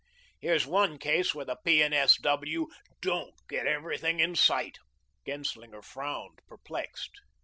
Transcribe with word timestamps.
Here's 0.39 0.65
one 0.65 0.97
case 0.97 1.35
where 1.35 1.45
the 1.45 1.57
P. 1.63 1.83
and 1.83 1.93
S. 1.93 2.15
W. 2.21 2.69
DON'T 3.01 3.35
get 3.47 3.67
everything 3.67 4.19
in 4.19 4.33
sight." 4.35 4.79
Genslinger 5.27 5.83
frowned, 5.83 6.39
perplexed. 6.47 7.11